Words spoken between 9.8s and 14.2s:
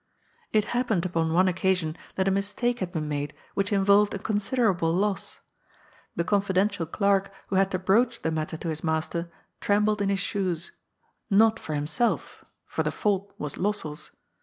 in his shoes, not for himself, for the fault was Lossell's.